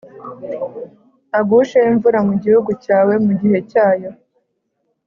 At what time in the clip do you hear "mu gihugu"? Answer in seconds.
2.27-2.71